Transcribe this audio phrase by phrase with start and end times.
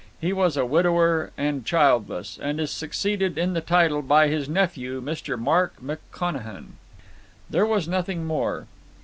[0.19, 4.99] He was a widower and childless, and is succeeded in the title by his nephew,
[4.99, 5.37] Mr.
[5.37, 6.69] Mark McConachan."
[7.51, 8.65] There was nothing more.